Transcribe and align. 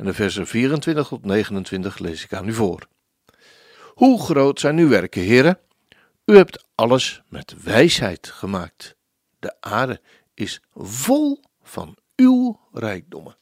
En 0.00 0.06
de 0.06 0.14
versen 0.14 0.46
24 0.46 1.08
tot 1.08 1.24
29 1.24 1.98
lees 1.98 2.24
ik 2.24 2.32
aan 2.32 2.48
u 2.48 2.52
voor. 2.52 2.88
Hoe 3.88 4.22
groot 4.22 4.60
zijn 4.60 4.78
uw 4.78 4.88
werken, 4.88 5.22
heren? 5.22 5.58
U 6.24 6.36
hebt 6.36 6.66
alles 6.74 7.22
met 7.28 7.62
wijsheid 7.62 8.26
gemaakt. 8.26 8.96
De 9.38 9.60
aarde 9.60 10.00
is 10.34 10.60
vol 10.74 11.42
van 11.62 11.96
uw 12.16 12.60
rijkdommen. 12.72 13.36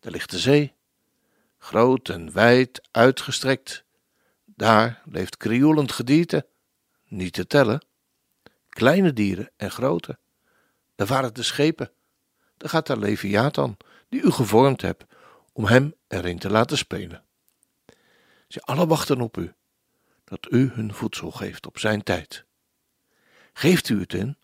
Daar 0.00 0.12
ligt 0.12 0.30
de 0.30 0.38
zee, 0.38 0.74
groot 1.58 2.08
en 2.08 2.32
wijd 2.32 2.88
uitgestrekt. 2.90 3.84
Daar 4.44 5.02
leeft 5.04 5.36
krioelend 5.36 5.92
gedierte, 5.92 6.46
niet 7.04 7.32
te 7.32 7.46
tellen. 7.46 7.86
Kleine 8.68 9.12
dieren 9.12 9.50
en 9.56 9.70
grote. 9.70 10.18
Daar 10.94 11.06
waren 11.06 11.34
de 11.34 11.42
schepen. 11.42 11.90
Daar 12.56 12.70
gaat 12.70 12.86
de 12.86 12.98
Leviathan, 12.98 13.76
die 14.08 14.22
u 14.22 14.30
gevormd 14.30 14.80
hebt, 14.80 15.04
om 15.54 15.64
hem 15.66 15.94
erin 16.08 16.38
te 16.38 16.50
laten 16.50 16.78
spelen. 16.78 17.24
Ze 18.48 18.60
alle 18.60 18.86
wachten 18.86 19.20
op 19.20 19.36
u, 19.36 19.52
dat 20.24 20.46
u 20.50 20.70
hun 20.72 20.94
voedsel 20.94 21.30
geeft 21.30 21.66
op 21.66 21.78
zijn 21.78 22.02
tijd. 22.02 22.44
Geeft 23.52 23.88
u 23.88 24.00
het 24.00 24.12
in, 24.12 24.36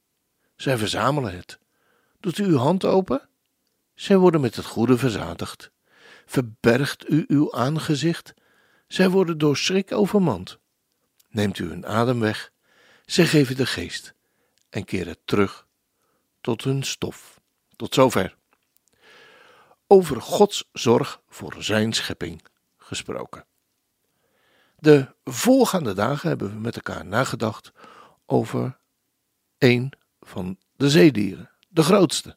zij 0.56 0.76
verzamelen 0.76 1.36
het. 1.36 1.58
Doet 2.20 2.38
u 2.38 2.44
uw 2.44 2.56
hand 2.56 2.84
open, 2.84 3.28
zij 3.94 4.16
worden 4.16 4.40
met 4.40 4.56
het 4.56 4.64
goede 4.64 4.98
verzadigd. 4.98 5.70
Verbergt 6.26 7.10
u 7.10 7.24
uw 7.28 7.52
aangezicht, 7.52 8.34
zij 8.86 9.08
worden 9.08 9.38
door 9.38 9.56
schrik 9.56 9.92
overmand. 9.92 10.58
Neemt 11.28 11.58
u 11.58 11.68
hun 11.68 11.86
adem 11.86 12.20
weg, 12.20 12.52
zij 13.04 13.26
geven 13.26 13.56
de 13.56 13.66
geest 13.66 14.14
en 14.68 14.84
keren 14.84 15.16
terug 15.24 15.66
tot 16.40 16.64
hun 16.64 16.82
stof. 16.82 17.40
Tot 17.76 17.94
zover. 17.94 18.38
Over 19.92 20.20
Gods 20.20 20.68
zorg 20.72 21.20
voor 21.28 21.54
zijn 21.58 21.92
schepping 21.92 22.42
gesproken. 22.76 23.46
De 24.78 25.14
voorgaande 25.24 25.92
dagen 25.92 26.28
hebben 26.28 26.50
we 26.50 26.58
met 26.58 26.76
elkaar 26.76 27.06
nagedacht 27.06 27.72
over 28.26 28.78
een 29.58 29.92
van 30.20 30.58
de 30.76 30.90
zeedieren, 30.90 31.50
de 31.68 31.82
grootste, 31.82 32.36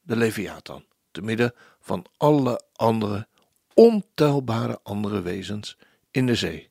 de 0.00 0.16
Leviathan, 0.16 0.84
te 1.10 1.22
midden 1.22 1.54
van 1.80 2.06
alle 2.16 2.62
andere 2.72 3.28
ontelbare 3.74 4.80
andere 4.82 5.20
wezens 5.20 5.76
in 6.10 6.26
de 6.26 6.34
zee. 6.34 6.70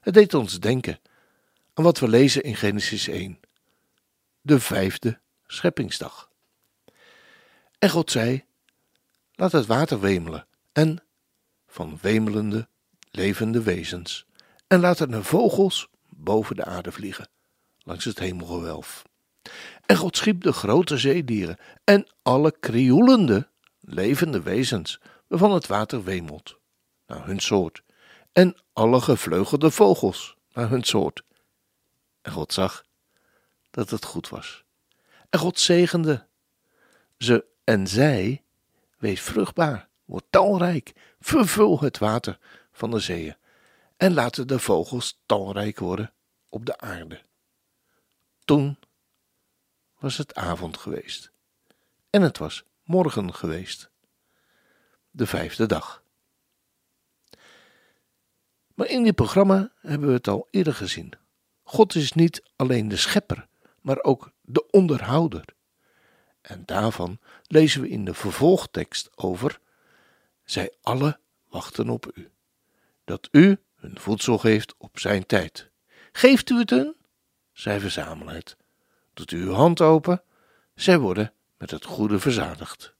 Het 0.00 0.14
deed 0.14 0.34
ons 0.34 0.60
denken 0.60 1.00
aan 1.74 1.84
wat 1.84 1.98
we 1.98 2.08
lezen 2.08 2.42
in 2.42 2.56
Genesis 2.56 3.08
1, 3.08 3.40
de 4.40 4.60
vijfde 4.60 5.20
scheppingsdag. 5.46 6.30
En 7.78 7.90
God 7.90 8.10
zei: 8.10 8.44
Laat 9.42 9.52
het 9.52 9.66
water 9.66 10.00
wemelen, 10.00 10.46
en 10.72 11.02
van 11.66 11.98
wemelende, 12.02 12.68
levende 13.10 13.62
wezens, 13.62 14.26
en 14.66 14.80
laat 14.80 14.98
er 14.98 15.10
de 15.10 15.24
vogels 15.24 15.88
boven 16.08 16.56
de 16.56 16.64
aarde 16.64 16.92
vliegen, 16.92 17.28
langs 17.78 18.04
het 18.04 18.18
hemelgewelf. 18.18 19.02
En 19.86 19.96
God 19.96 20.16
schiep 20.16 20.42
de 20.42 20.52
grote 20.52 20.96
zeedieren 20.96 21.56
en 21.84 22.06
alle 22.22 22.54
krioelende, 22.60 23.48
levende 23.80 24.42
wezens, 24.42 25.00
waarvan 25.26 25.52
het 25.52 25.66
water 25.66 26.04
wemelt, 26.04 26.58
naar 27.06 27.26
hun 27.26 27.40
soort, 27.40 27.82
en 28.32 28.56
alle 28.72 29.00
gevleugelde 29.00 29.70
vogels, 29.70 30.36
naar 30.52 30.68
hun 30.68 30.84
soort. 30.84 31.22
En 32.20 32.32
God 32.32 32.52
zag 32.52 32.84
dat 33.70 33.90
het 33.90 34.04
goed 34.04 34.28
was. 34.28 34.64
En 35.30 35.38
God 35.38 35.58
zegende 35.58 36.26
ze 37.18 37.44
en 37.64 37.86
zij, 37.86 38.41
wees 39.02 39.20
vruchtbaar, 39.20 39.88
word 40.04 40.24
talrijk, 40.30 40.92
vervul 41.20 41.80
het 41.80 41.98
water 41.98 42.38
van 42.72 42.90
de 42.90 42.98
zeeën 42.98 43.36
en 43.96 44.14
laten 44.14 44.46
de 44.46 44.58
vogels 44.58 45.20
talrijk 45.26 45.78
worden 45.78 46.12
op 46.48 46.66
de 46.66 46.78
aarde. 46.78 47.22
Toen 48.44 48.78
was 49.98 50.16
het 50.16 50.34
avond 50.34 50.76
geweest 50.76 51.30
en 52.10 52.22
het 52.22 52.38
was 52.38 52.64
morgen 52.84 53.34
geweest, 53.34 53.90
de 55.10 55.26
vijfde 55.26 55.66
dag. 55.66 56.02
Maar 58.74 58.88
in 58.88 59.02
dit 59.02 59.14
programma 59.14 59.72
hebben 59.80 60.08
we 60.08 60.14
het 60.14 60.28
al 60.28 60.48
eerder 60.50 60.74
gezien. 60.74 61.12
God 61.62 61.94
is 61.94 62.12
niet 62.12 62.42
alleen 62.56 62.88
de 62.88 62.96
schepper, 62.96 63.48
maar 63.80 64.02
ook 64.02 64.32
de 64.40 64.70
onderhouder. 64.70 65.44
En 66.42 66.62
daarvan 66.66 67.18
lezen 67.46 67.80
we 67.80 67.88
in 67.88 68.04
de 68.04 68.14
vervolgtekst 68.14 69.10
over: 69.14 69.60
Zij 70.44 70.72
alle 70.80 71.18
wachten 71.48 71.88
op 71.88 72.10
u, 72.14 72.30
dat 73.04 73.28
u 73.30 73.58
hun 73.74 73.98
voedsel 73.98 74.38
geeft 74.38 74.74
op 74.78 74.98
zijn 74.98 75.26
tijd. 75.26 75.70
Geeft 76.12 76.50
u 76.50 76.58
het 76.58 76.70
hun? 76.70 76.96
Zij 77.52 77.80
verzamelen 77.80 78.34
het. 78.34 78.56
Doet 79.14 79.30
u 79.30 79.42
uw 79.42 79.52
hand 79.52 79.80
open? 79.80 80.22
Zij 80.74 80.98
worden 80.98 81.32
met 81.56 81.70
het 81.70 81.84
goede 81.84 82.18
verzadigd. 82.18 82.94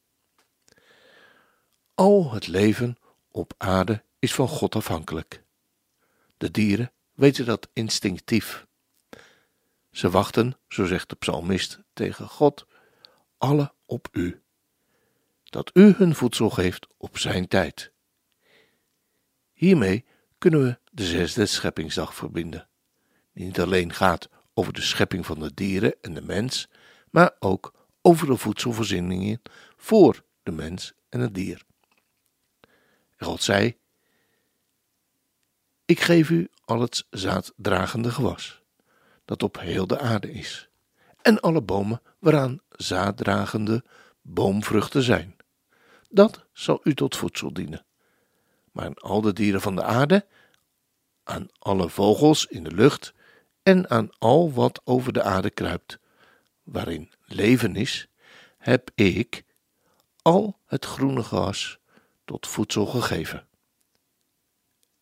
Al 1.94 2.32
het 2.32 2.46
leven 2.46 2.96
op 3.30 3.54
aarde 3.56 4.02
is 4.18 4.34
van 4.34 4.48
God 4.48 4.74
afhankelijk. 4.74 5.42
De 6.36 6.50
dieren 6.50 6.92
weten 7.12 7.44
dat 7.44 7.68
instinctief. 7.72 8.66
Ze 9.90 10.10
wachten, 10.10 10.58
zo 10.68 10.86
zegt 10.86 11.08
de 11.08 11.16
psalmist 11.16 11.80
tegen 11.92 12.28
God, 12.28 12.66
alle 13.42 13.72
op 13.86 14.08
u, 14.12 14.42
dat 15.44 15.70
u 15.74 15.92
hun 15.96 16.14
voedsel 16.14 16.50
geeft 16.50 16.86
op 16.96 17.18
zijn 17.18 17.48
tijd. 17.48 17.92
Hiermee 19.52 20.04
kunnen 20.38 20.62
we 20.62 20.78
de 20.90 21.04
zesde 21.04 21.46
scheppingsdag 21.46 22.14
verbinden, 22.14 22.68
die 23.32 23.44
niet 23.44 23.60
alleen 23.60 23.92
gaat 23.92 24.28
over 24.54 24.72
de 24.72 24.80
schepping 24.80 25.26
van 25.26 25.38
de 25.38 25.54
dieren 25.54 25.94
en 26.00 26.14
de 26.14 26.22
mens, 26.22 26.68
maar 27.10 27.36
ook 27.38 27.74
over 28.02 28.26
de 28.26 28.36
voedselvoorzieningen 28.36 29.42
voor 29.76 30.24
de 30.42 30.52
mens 30.52 30.92
en 31.08 31.20
het 31.20 31.34
dier. 31.34 31.62
En 33.16 33.26
God 33.26 33.42
zei: 33.42 33.78
Ik 35.84 36.00
geef 36.00 36.30
u 36.30 36.48
al 36.64 36.80
het 36.80 37.06
zaaddragende 37.10 38.10
gewas 38.10 38.62
dat 39.24 39.42
op 39.42 39.60
heel 39.60 39.86
de 39.86 39.98
aarde 39.98 40.32
is, 40.32 40.68
en 41.22 41.40
alle 41.40 41.62
bomen 41.62 42.02
waaraan 42.18 42.60
zaaddragende 42.76 43.84
boomvruchten 44.20 45.02
zijn. 45.02 45.36
Dat 46.10 46.44
zal 46.52 46.80
u 46.82 46.94
tot 46.94 47.16
voedsel 47.16 47.52
dienen. 47.52 47.84
Maar 48.72 48.84
aan 48.84 48.94
al 48.94 49.20
de 49.20 49.32
dieren 49.32 49.60
van 49.60 49.76
de 49.76 49.82
aarde, 49.82 50.26
aan 51.24 51.48
alle 51.58 51.88
vogels 51.88 52.46
in 52.46 52.64
de 52.64 52.72
lucht 52.72 53.14
en 53.62 53.90
aan 53.90 54.10
al 54.18 54.52
wat 54.52 54.80
over 54.84 55.12
de 55.12 55.22
aarde 55.22 55.50
kruipt, 55.50 55.98
waarin 56.62 57.12
leven 57.24 57.76
is, 57.76 58.08
heb 58.58 58.90
ik 58.94 59.44
al 60.22 60.58
het 60.66 60.84
groene 60.84 61.22
gras 61.22 61.78
tot 62.24 62.46
voedsel 62.46 62.86
gegeven. 62.86 63.46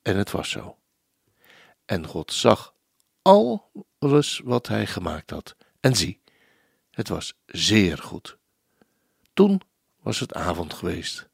En 0.03 0.17
het 0.17 0.31
was 0.31 0.51
zo. 0.51 0.77
En 1.85 2.07
God 2.07 2.33
zag 2.33 2.75
alles 3.23 4.41
wat 4.45 4.69
hij 4.69 4.87
gemaakt 4.87 5.31
had. 5.31 5.57
En 5.81 5.97
zie, 5.97 6.21
het 7.01 7.09
was 7.09 7.35
zeer 7.47 7.99
goed. 7.99 8.39
Toen 9.33 9.61
was 10.01 10.21
het 10.21 10.35
avond 10.35 10.75
geweest. 10.75 11.29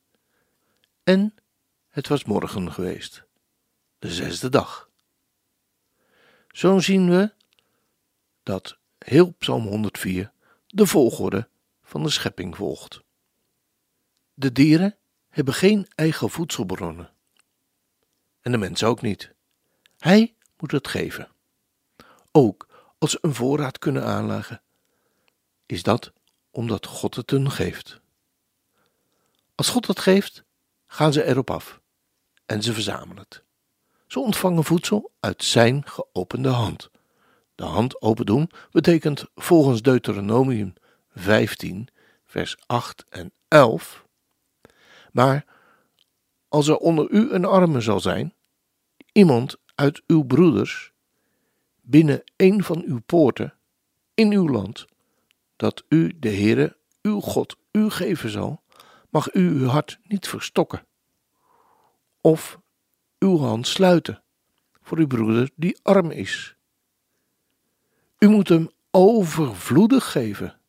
En 1.02 1.34
het 1.88 2.08
was 2.08 2.24
morgen 2.24 2.72
geweest, 2.72 3.24
de 3.98 4.12
zesde 4.12 4.48
dag. 4.48 4.90
Zo 6.48 6.78
zien 6.78 7.10
we 7.10 7.32
dat 8.42 8.78
heel 8.98 9.32
Psalm 9.38 9.66
104 9.66 10.32
de 10.66 10.86
volgorde 10.86 11.48
van 11.82 12.02
de 12.02 12.10
schepping 12.10 12.56
volgt. 12.56 13.02
De 14.34 14.52
dieren 14.52 14.96
hebben 15.28 15.54
geen 15.54 15.88
eigen 15.94 16.30
voedselbronnen. 16.30 17.12
En 18.40 18.52
de 18.52 18.58
mens 18.58 18.84
ook 18.84 19.02
niet. 19.02 19.34
Hij 19.98 20.34
moet 20.56 20.70
het 20.70 20.88
geven 20.88 21.28
ook 22.32 22.66
als 22.98 23.10
ze 23.10 23.18
een 23.20 23.34
voorraad 23.34 23.78
kunnen 23.78 24.04
aanleggen, 24.04 24.62
is 25.66 25.82
dat 25.82 26.12
omdat 26.50 26.86
God 26.86 27.14
het 27.14 27.30
hun 27.30 27.50
geeft. 27.50 28.00
Als 29.54 29.68
God 29.68 29.86
het 29.86 30.00
geeft, 30.00 30.44
gaan 30.86 31.12
ze 31.12 31.24
erop 31.24 31.50
af 31.50 31.80
en 32.46 32.62
ze 32.62 32.72
verzamelen 32.72 33.18
het. 33.28 33.42
Ze 34.06 34.20
ontvangen 34.20 34.64
voedsel 34.64 35.10
uit 35.20 35.44
zijn 35.44 35.86
geopende 35.86 36.48
hand. 36.48 36.90
De 37.54 37.64
hand 37.64 38.02
open 38.02 38.26
doen 38.26 38.50
betekent 38.70 39.24
volgens 39.34 39.82
Deuteronomium 39.82 40.74
15, 41.14 41.88
vers 42.24 42.56
8 42.66 43.04
en 43.08 43.32
11. 43.48 44.06
Maar 45.12 45.44
als 46.48 46.68
er 46.68 46.76
onder 46.76 47.10
u 47.10 47.30
een 47.30 47.44
arme 47.44 47.80
zal 47.80 48.00
zijn, 48.00 48.34
iemand 49.12 49.56
uit 49.74 50.02
uw 50.06 50.22
broeders, 50.22 50.92
binnen 51.80 52.22
een 52.36 52.64
van 52.64 52.82
uw 52.86 53.00
poorten, 53.06 53.54
in 54.14 54.32
uw 54.32 54.48
land, 54.48 54.86
dat 55.56 55.84
u, 55.88 56.18
de 56.18 56.28
Heere, 56.28 56.76
uw 57.02 57.20
God, 57.20 57.56
u 57.72 57.90
geven 57.90 58.30
zal, 58.30 58.62
mag 59.10 59.34
u 59.34 59.48
uw 59.48 59.66
hart 59.66 59.98
niet 60.02 60.28
verstokken, 60.28 60.86
of 62.20 62.60
uw 63.18 63.38
hand 63.38 63.66
sluiten 63.66 64.22
voor 64.82 64.98
uw 64.98 65.06
broeder 65.06 65.50
die 65.54 65.78
arm 65.82 66.10
is. 66.10 66.56
U 68.18 68.28
moet 68.28 68.48
hem 68.48 68.70
overvloedig 68.90 70.10
geven, 70.10 70.60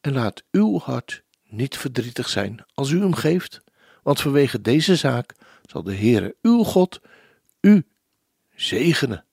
en 0.00 0.12
laat 0.12 0.44
uw 0.50 0.78
hart 0.78 1.22
niet 1.44 1.76
verdrietig 1.76 2.28
zijn 2.28 2.64
als 2.74 2.90
u 2.90 3.00
hem 3.00 3.14
geeft, 3.14 3.62
want 4.02 4.20
vanwege 4.20 4.60
deze 4.60 4.96
zaak 4.96 5.34
zal 5.62 5.82
de 5.82 5.94
Heere 5.94 6.36
uw 6.42 6.62
God 6.62 7.00
u 7.60 7.86
zegenen 8.54 9.24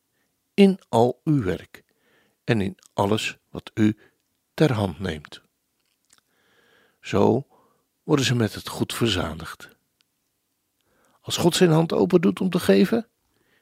in 0.54 0.80
al 0.90 1.22
uw 1.24 1.44
werk 1.44 1.84
en 2.44 2.62
in 2.62 2.78
alles 2.94 3.38
wat 3.50 3.72
u 3.74 3.98
ter 4.56 4.72
hand 4.72 5.00
neemt. 5.00 5.42
Zo 7.02 7.48
worden 8.04 8.26
ze 8.26 8.36
met 8.36 8.54
het 8.54 8.68
goed 8.68 8.94
verzadigd. 8.94 9.70
Als 11.22 11.38
God 11.38 11.56
zijn 11.56 11.70
hand 11.70 11.94
open 11.94 12.22
doet 12.22 12.40
om 12.40 12.50
te 12.50 12.60
geven, 12.60 13.08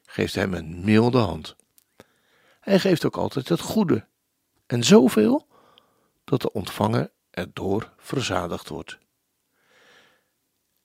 geeft 0.02 0.34
hij 0.34 0.42
hem 0.44 0.54
een 0.54 0.84
milde 0.84 1.18
hand. 1.18 1.56
Hij 2.60 2.80
geeft 2.80 3.04
ook 3.04 3.16
altijd 3.16 3.48
het 3.48 3.60
goede 3.60 4.06
en 4.66 4.84
zoveel 4.84 5.48
dat 6.24 6.40
de 6.40 6.52
ontvanger 6.52 7.12
erdoor 7.30 7.92
verzadigd 7.96 8.68
wordt. 8.68 8.98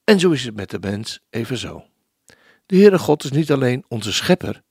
En 0.04 0.20
zo 0.20 0.32
is 0.32 0.44
het 0.44 0.56
met 0.56 0.70
de 0.70 0.80
mens 0.80 1.20
evenzo. 1.30 1.86
De 2.66 2.76
Heere 2.76 3.00
God 3.00 3.24
is 3.24 3.32
niet 3.32 3.52
alleen 3.52 3.86
onze 3.88 4.14
schepper, 4.14 4.64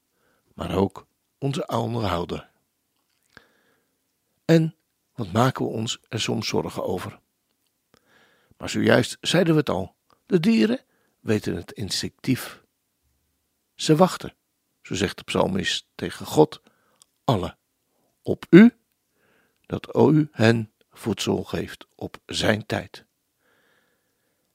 maar 0.54 0.76
ook 0.76 1.06
onze 1.38 1.66
onderhouder. 1.66 2.50
En 4.44 4.77
wat 5.18 5.32
maken 5.32 5.64
we 5.64 5.70
ons 5.70 5.98
er 6.08 6.20
soms 6.20 6.48
zorgen 6.48 6.84
over? 6.84 7.20
Maar 8.56 8.68
zojuist 8.68 9.18
zeiden 9.20 9.52
we 9.52 9.58
het 9.58 9.68
al: 9.68 9.94
de 10.26 10.40
dieren 10.40 10.84
weten 11.20 11.56
het 11.56 11.72
instinctief. 11.72 12.62
Ze 13.74 13.96
wachten, 13.96 14.34
zo 14.82 14.94
zegt 14.94 15.16
de 15.16 15.24
psalmist 15.24 15.86
tegen 15.94 16.26
God, 16.26 16.62
alle, 17.24 17.56
op 18.22 18.46
u, 18.50 18.76
dat 19.66 19.96
u 19.96 20.28
hen 20.32 20.72
voedsel 20.90 21.44
geeft 21.44 21.86
op 21.94 22.16
zijn 22.26 22.66
tijd. 22.66 23.04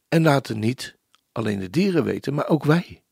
En 0.10 0.21
laten 0.21 0.60
niet 0.60 0.98
alleen 1.31 1.60
de 1.60 1.69
dieren 1.69 2.04
weten, 2.04 2.33
maar 2.33 2.48
ook 2.48 2.63
wij. 2.63 3.04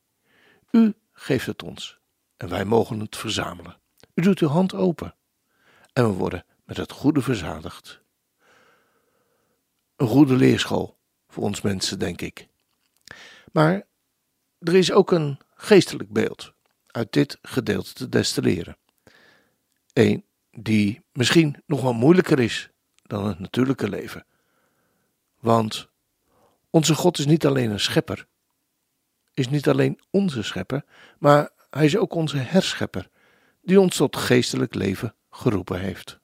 U 0.71 0.93
geeft 1.13 1.45
het 1.45 1.63
ons 1.63 1.99
en 2.37 2.49
wij 2.49 2.65
mogen 2.65 2.99
het 2.99 3.17
verzamelen. 3.17 3.77
U 4.13 4.21
doet 4.21 4.39
uw 4.39 4.47
hand 4.47 4.73
open 4.73 5.15
en 5.93 6.07
we 6.07 6.13
worden 6.13 6.45
met 6.71 6.79
het 6.79 6.91
goede 6.91 7.21
verzadigd. 7.21 8.01
Een 9.95 10.07
goede 10.07 10.35
leerschool 10.35 10.97
voor 11.27 11.43
ons 11.43 11.61
mensen, 11.61 11.99
denk 11.99 12.21
ik. 12.21 12.47
Maar 13.51 13.87
er 14.59 14.75
is 14.75 14.91
ook 14.91 15.11
een 15.11 15.39
geestelijk 15.55 16.09
beeld 16.09 16.53
uit 16.87 17.13
dit 17.13 17.37
gedeelte 17.41 17.93
te 17.93 18.09
destilleren. 18.09 18.77
Een 19.93 20.25
die 20.51 21.01
misschien 21.11 21.63
nog 21.65 21.81
wel 21.81 21.93
moeilijker 21.93 22.39
is 22.39 22.69
dan 23.03 23.25
het 23.25 23.39
natuurlijke 23.39 23.89
leven. 23.89 24.25
Want 25.39 25.89
onze 26.69 26.95
God 26.95 27.17
is 27.17 27.25
niet 27.25 27.45
alleen 27.45 27.71
een 27.71 27.79
schepper, 27.79 28.27
is 29.33 29.49
niet 29.49 29.67
alleen 29.67 29.99
onze 30.09 30.43
schepper, 30.43 30.85
maar 31.19 31.49
hij 31.69 31.85
is 31.85 31.97
ook 31.97 32.13
onze 32.13 32.37
herschepper, 32.37 33.09
die 33.61 33.79
ons 33.79 33.95
tot 33.95 34.15
geestelijk 34.15 34.75
leven 34.75 35.15
geroepen 35.29 35.79
heeft. 35.79 36.20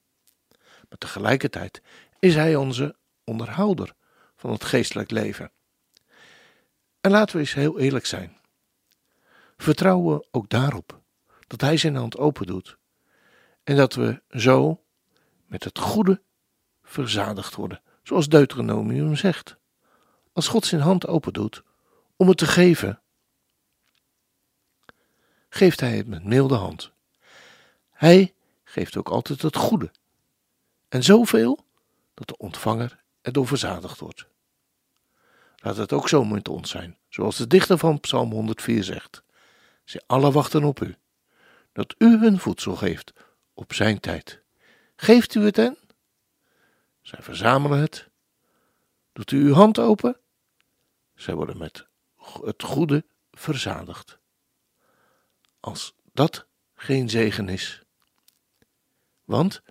Maar 0.90 0.98
tegelijkertijd 0.98 1.82
is 2.20 2.36
hij 2.36 2.56
onze 2.56 2.96
onderhouder 3.24 3.94
van 4.36 4.52
het 4.52 4.64
geestelijk 4.64 5.12
leven. 5.12 5.52
En 7.02 7.12
laten 7.12 7.36
we 7.36 7.42
eens 7.42 7.54
heel 7.54 7.80
eerlijk 7.80 8.06
zijn. 8.06 8.38
Vertrouwen 9.58 10.18
we 10.18 10.28
ook 10.32 10.50
daarop 10.50 11.02
dat 11.48 11.62
hij 11.62 11.78
zijn 11.78 11.96
hand 11.96 12.18
open 12.18 12.46
doet 12.46 12.78
en 13.64 13.76
dat 13.76 13.94
we 13.94 14.22
zo 14.30 14.84
met 15.46 15.64
het 15.64 15.80
goede 15.80 16.22
verzadigd 16.84 17.56
worden, 17.56 17.82
zoals 18.04 18.30
Deuteronomium 18.30 19.16
zegt. 19.16 19.58
Als 20.34 20.48
God 20.48 20.66
zijn 20.66 20.82
hand 20.82 21.08
open 21.08 21.34
doet 21.34 21.64
om 22.16 22.28
het 22.28 22.38
te 22.38 22.46
geven, 22.46 23.02
geeft 25.50 25.80
hij 25.80 25.98
het 25.98 26.08
met 26.08 26.24
milde 26.24 26.56
hand. 26.56 26.92
Hij 27.90 28.34
geeft 28.64 28.98
ook 28.98 29.10
altijd 29.10 29.42
het 29.42 29.56
goede. 29.56 29.92
En 30.88 31.04
zoveel 31.04 31.66
dat 32.14 32.28
de 32.28 32.38
ontvanger 32.38 33.04
erdoor 33.22 33.48
verzadigd 33.48 34.00
wordt. 34.00 34.28
Laat 35.56 35.78
het 35.78 35.94
ook 35.94 36.10
zo 36.10 36.26
met 36.26 36.48
ons 36.48 36.70
zijn, 36.70 36.98
zoals 37.10 37.38
de 37.38 37.48
dichter 37.48 37.78
van 37.78 38.00
Psalm 38.00 38.32
104 38.32 38.84
zegt. 38.84 39.24
Zij 39.84 40.02
alle 40.06 40.32
wachten 40.32 40.64
op 40.64 40.82
u, 40.82 40.96
dat 41.72 41.96
u 41.98 42.18
hun 42.18 42.40
voedsel 42.40 42.76
geeft 42.76 43.14
op 43.54 43.74
zijn 43.74 44.00
tijd. 44.00 44.42
Geeft 44.96 45.36
u 45.36 45.46
het 45.46 45.56
hen? 45.56 45.78
Zij 47.02 47.22
verzamelen 47.22 47.80
het. 47.80 48.10
Doet 49.14 49.32
u 49.32 49.46
uw 49.46 49.54
hand 49.54 49.80
open? 49.80 50.20
Zij 51.16 51.34
worden 51.36 51.58
met 51.58 51.88
het 52.44 52.64
goede 52.64 53.06
verzadigd. 53.32 54.20
Als 55.60 55.96
dat 56.14 56.48
geen 56.76 57.10
zegen 57.10 57.50
is. 57.50 57.84
Want 59.24 59.62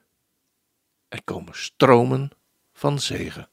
er 1.09 1.23
komen 1.25 1.55
stromen 1.55 2.31
van 2.73 3.01
zegen. 3.01 3.49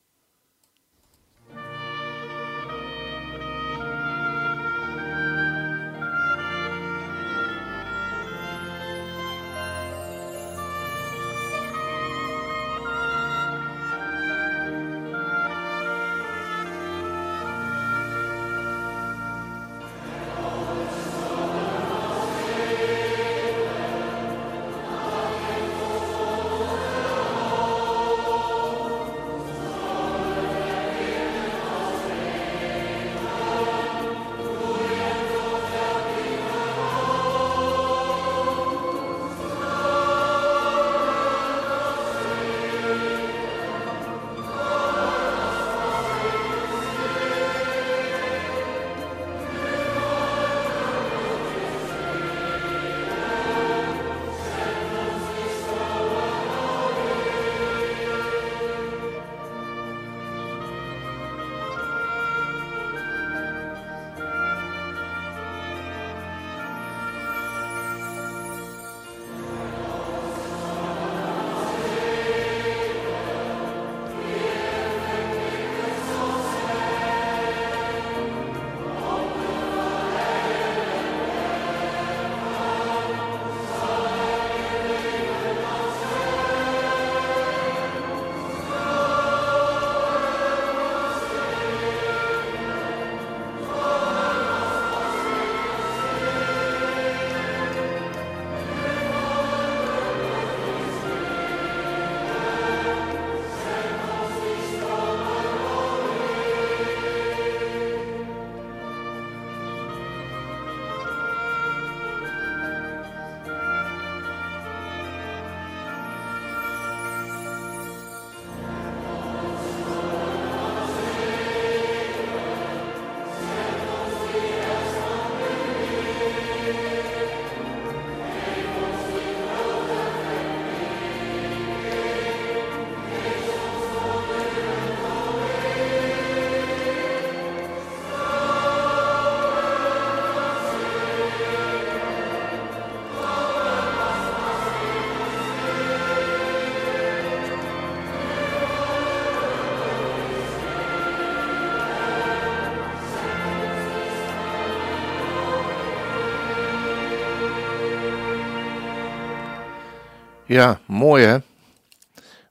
Ja, 160.53 160.79
mooi 160.86 161.25
hè. 161.25 161.38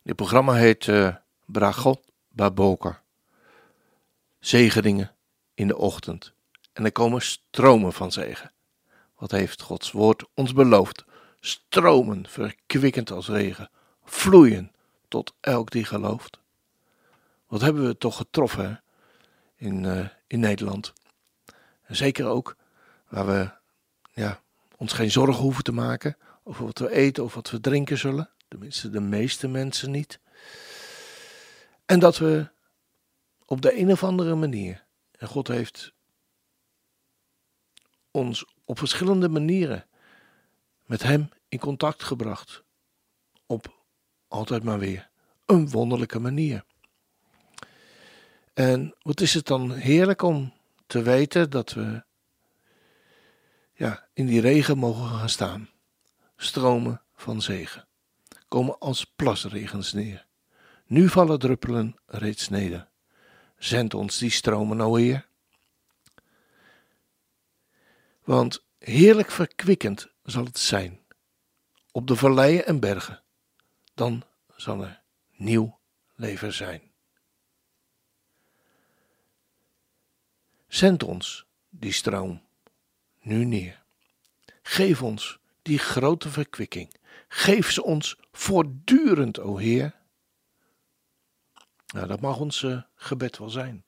Dit 0.03 0.17
programma 0.17 0.53
heet 0.53 0.87
uh, 0.87 1.17
Bragot 1.45 2.01
Baboker. 2.29 3.01
Zegeningen 4.39 5.15
in 5.55 5.67
de 5.67 5.77
ochtend. 5.77 6.33
En 6.73 6.85
er 6.85 6.93
komen 6.93 7.23
stromen 7.23 7.93
van 7.93 8.13
zegen. 8.13 8.53
Wat 9.17 9.31
heeft 9.31 9.63
Gods 9.63 9.93
woord 9.93 10.25
ons 10.35 10.53
beloofd? 10.53 11.05
Stromen, 11.41 12.27
verkwikkend 12.29 13.11
als 13.11 13.29
regen, 13.29 13.71
vloeien 14.05 14.73
tot 15.09 15.35
elk 15.41 15.71
die 15.71 15.85
gelooft. 15.85 16.39
Wat 17.47 17.61
hebben 17.61 17.87
we 17.87 17.99
toch 17.99 18.17
getroffen 18.17 18.71
hè? 18.71 18.75
In, 19.67 19.85
uh, 19.85 20.09
in 20.27 20.41
Nederland. 20.41 20.93
En 21.83 21.97
zeker 21.97 22.27
ook 22.27 22.57
waar 23.09 23.27
we 23.27 23.51
ja, 24.13 24.41
ons 24.77 24.93
geen 24.93 25.11
zorgen 25.11 25.43
hoeven 25.43 25.65
te 25.65 25.73
maken 25.73 26.17
over 26.43 26.65
wat 26.65 26.79
we 26.79 26.91
eten 26.91 27.25
of 27.25 27.35
wat 27.35 27.51
we 27.51 27.61
drinken 27.61 27.99
zullen. 27.99 28.31
Tenminste, 28.49 28.91
de 28.91 29.01
meeste 29.01 29.49
mensen 29.49 29.91
niet. 29.91 30.21
En 31.87 31.99
dat 31.99 32.19
we 32.19 32.51
op 33.45 33.63
de 33.63 33.79
een 33.79 33.91
of 33.91 34.05
andere 34.05 34.35
manier, 34.35 34.85
en 35.11 35.29
God 35.29 35.49
heeft 35.49 35.93
ons 38.11 38.45
op 38.65 38.79
verschillende 38.79 39.29
manieren 39.29 39.87
met 40.87 41.03
Hem 41.03 41.29
in 41.49 41.59
contact 41.59 42.03
gebracht. 42.03 42.63
Op 43.47 43.85
altijd 44.29 44.63
maar 44.63 44.79
weer 44.79 45.11
een 45.47 45.71
wonderlijke 45.71 46.19
manier. 46.19 46.65
En 48.55 48.95
wat 49.03 49.21
is 49.21 49.35
het 49.35 49.47
dan 49.47 49.73
heerlijk 49.73 50.23
om 50.23 50.53
te 50.87 51.03
weten 51.03 51.51
dat 51.51 51.73
we 51.73 52.05
ja, 53.75 54.09
in 54.13 54.27
die 54.27 54.41
regen 54.41 54.79
mogen 54.79 55.09
gaan 55.09 55.29
staan. 55.29 55.69
Stromen 56.43 57.03
van 57.15 57.43
zegen 57.43 57.87
komen 58.49 58.79
als 58.79 59.05
plasregens 59.05 59.93
neer. 59.93 60.27
Nu 60.87 61.09
vallen 61.09 61.39
druppelen 61.39 61.97
reeds 62.07 62.49
neder. 62.49 62.89
Zend 63.59 63.95
ons 63.95 64.19
die 64.19 64.31
stromen, 64.31 64.81
o 64.81 64.95
Heer. 64.95 65.29
Want 68.25 68.65
heerlijk 68.79 69.31
verkwikkend 69.31 70.09
zal 70.23 70.45
het 70.45 70.59
zijn 70.59 71.01
op 71.91 72.07
de 72.07 72.17
valleien 72.17 72.67
en 72.67 72.81
bergen. 72.81 73.23
Dan 73.95 74.23
zal 74.57 74.83
er 74.83 75.03
nieuw 75.31 75.79
leven 76.15 76.53
zijn. 76.53 76.93
Zend 80.69 81.03
ons 81.03 81.47
die 81.69 81.93
stroom 81.93 82.43
nu 83.21 83.45
neer. 83.45 83.83
Geef 84.63 85.03
ons 85.03 85.41
die 85.63 85.79
grote 85.79 86.31
verkwikking. 86.31 86.95
Geef 87.29 87.71
ze 87.71 87.83
ons 87.83 88.17
voortdurend, 88.33 89.41
o 89.41 89.57
Heer. 89.57 89.95
Nou, 91.87 92.07
dat 92.07 92.21
mag 92.21 92.39
ons 92.39 92.63
uh, 92.63 92.83
gebed 92.95 93.39
wel 93.39 93.51
zijn. 93.51 93.85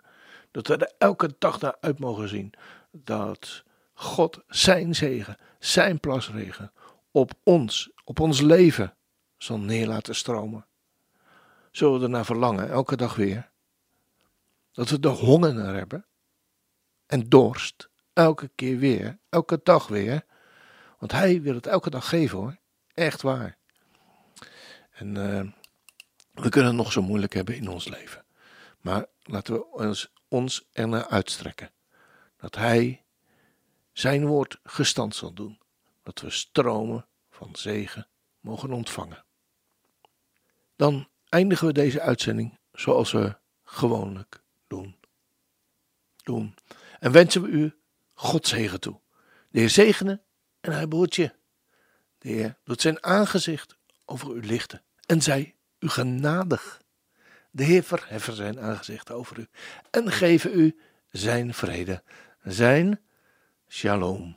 Dat 0.51 0.67
we 0.67 0.77
er 0.77 0.93
elke 0.99 1.35
dag 1.39 1.61
naar 1.61 1.77
uit 1.81 1.99
mogen 1.99 2.29
zien. 2.29 2.53
Dat 2.91 3.65
God 3.95 4.39
zijn 4.49 4.95
zegen, 4.95 5.37
zijn 5.59 6.01
plasregen 6.01 6.73
op 7.11 7.33
ons, 7.43 7.91
op 8.05 8.21
ons 8.21 8.41
leven 8.41 8.97
zal 9.37 9.59
neer 9.59 9.87
laten 9.87 10.15
stromen. 10.15 10.67
Zullen 11.71 11.99
we 11.99 12.05
er 12.05 12.11
naar 12.11 12.25
verlangen, 12.25 12.71
elke 12.71 12.97
dag 12.97 13.15
weer? 13.15 13.51
Dat 14.73 14.89
we 14.89 15.01
de 15.01 15.09
honger 15.09 15.55
naar 15.55 15.75
hebben 15.75 16.07
en 17.07 17.29
dorst, 17.29 17.89
elke 18.13 18.51
keer 18.55 18.79
weer, 18.79 19.19
elke 19.29 19.61
dag 19.63 19.87
weer. 19.87 20.25
Want 21.05 21.17
Hij 21.17 21.43
wil 21.43 21.55
het 21.55 21.67
elke 21.67 21.91
dag 21.91 22.09
geven 22.09 22.39
hoor, 22.39 22.57
echt 22.95 23.23
waar. 23.23 23.59
En 24.91 25.15
uh, 25.15 25.53
we 26.33 26.49
kunnen 26.49 26.71
het 26.71 26.79
nog 26.81 26.93
zo 26.93 27.03
moeilijk 27.03 27.33
hebben 27.33 27.57
in 27.57 27.69
ons 27.69 27.89
leven. 27.89 28.25
Maar 28.81 29.07
laten 29.23 29.55
we 29.55 29.71
ons, 29.71 30.13
ons 30.29 30.69
ernaar 30.73 31.07
uitstrekken. 31.07 31.73
Dat 32.37 32.55
Hij 32.55 33.05
zijn 33.93 34.27
woord 34.27 34.61
gestand 34.63 35.15
zal 35.15 35.33
doen. 35.33 35.59
Dat 36.03 36.21
we 36.21 36.31
stromen 36.31 37.07
van 37.31 37.57
zegen 37.57 38.09
mogen 38.41 38.73
ontvangen. 38.73 39.25
Dan 40.77 41.09
eindigen 41.29 41.67
we 41.67 41.73
deze 41.73 42.01
uitzending 42.01 42.59
zoals 42.73 43.13
we 43.13 43.37
gewoonlijk 43.65 44.43
doen. 44.67 44.97
doen. 46.17 46.55
En 47.01 47.13
wensen 47.13 47.43
we 47.43 47.49
u 47.49 47.75
God 48.15 48.47
zegen 48.47 48.81
toe. 48.81 49.01
De 49.51 49.59
Heer 49.59 49.71
zegene 49.71 50.23
en 50.65 50.73
hij 50.73 50.89
behoort 50.89 51.15
je. 51.15 51.33
De 52.19 52.29
Heer 52.29 52.57
doet 52.65 52.81
zijn 52.81 53.05
aangezicht 53.05 53.77
over 54.05 54.35
u 54.37 54.47
lichten 54.47 54.83
en 55.07 55.23
zij 55.23 55.55
u 55.79 55.89
genadig. 55.89 56.83
De 57.51 57.65
Heer 57.65 57.83
verheffen 57.83 58.35
zijn 58.35 58.61
aangezicht 58.61 59.11
over 59.11 59.39
u 59.39 59.47
en 59.91 60.13
geven 60.13 60.59
u 60.59 60.79
zijn 61.11 61.55
vrede, 61.55 62.03
zijn 62.43 63.01
shalom. 63.69 64.37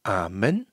Amen. 0.00 0.66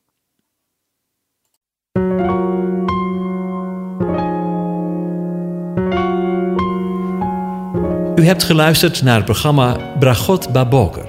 U 8.16 8.26
hebt 8.26 8.44
geluisterd 8.44 9.02
naar 9.02 9.16
het 9.16 9.26
programma 9.26 9.98
Bragot 9.98 10.52
Baboker. 10.52 11.09